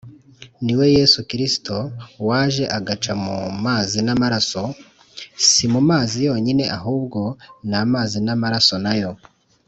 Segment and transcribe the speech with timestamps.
[0.63, 1.75] Ni we Yesu Kristo
[2.27, 4.63] waje agaca mu mazi n’amaraso,
[5.49, 7.21] si mu mazi yonyine ahubwo
[7.67, 9.11] ni amazi n’amaraso na yo,